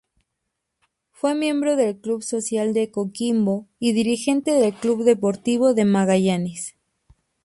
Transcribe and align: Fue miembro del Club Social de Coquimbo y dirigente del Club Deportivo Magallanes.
Fue 1.11 1.35
miembro 1.35 1.75
del 1.75 1.95
Club 2.01 2.23
Social 2.23 2.73
de 2.73 2.89
Coquimbo 2.89 3.67
y 3.77 3.93
dirigente 3.93 4.49
del 4.51 4.73
Club 4.73 5.03
Deportivo 5.03 5.71
Magallanes. 5.85 6.73